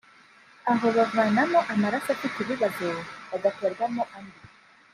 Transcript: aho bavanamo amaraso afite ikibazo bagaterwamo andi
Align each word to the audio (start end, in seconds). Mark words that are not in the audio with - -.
aho 0.71 0.87
bavanamo 0.95 1.59
amaraso 1.73 2.07
afite 2.15 2.33
ikibazo 2.43 2.87
bagaterwamo 3.29 4.03
andi 4.17 4.39